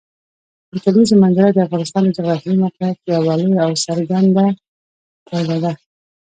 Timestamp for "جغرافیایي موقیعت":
2.17-2.97